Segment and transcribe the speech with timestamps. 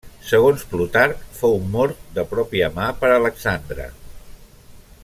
[0.27, 3.89] Segons Plutarc fou mort de pròpia mà per Alexandre.